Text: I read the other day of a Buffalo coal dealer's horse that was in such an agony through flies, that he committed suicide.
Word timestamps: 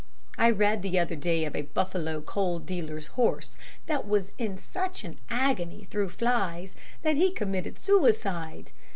I 0.35 0.49
read 0.49 0.81
the 0.81 0.97
other 0.97 1.15
day 1.15 1.45
of 1.45 1.55
a 1.55 1.61
Buffalo 1.61 2.21
coal 2.21 2.57
dealer's 2.57 3.05
horse 3.05 3.55
that 3.85 4.07
was 4.07 4.31
in 4.39 4.57
such 4.57 5.03
an 5.03 5.19
agony 5.29 5.85
through 5.91 6.09
flies, 6.09 6.75
that 7.03 7.17
he 7.17 7.31
committed 7.31 7.77
suicide. 7.77 8.71